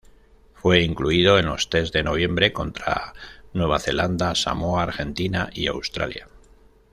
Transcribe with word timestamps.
Fue 0.55 0.81
incluido 0.81 1.37
en 1.37 1.45
los 1.45 1.69
test 1.69 1.93
de 1.93 2.01
noviembre 2.01 2.51
contra 2.51 3.13
Nueva 3.53 3.77
Zelanda, 3.77 4.33
Samoa, 4.33 4.81
Argentina 4.81 5.51
y 5.53 5.67
Australia. 5.67 6.27